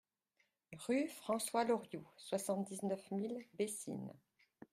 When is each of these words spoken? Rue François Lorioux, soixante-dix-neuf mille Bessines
Rue 0.87 1.07
François 1.09 1.63
Lorioux, 1.63 2.07
soixante-dix-neuf 2.17 3.11
mille 3.11 3.45
Bessines 3.53 4.11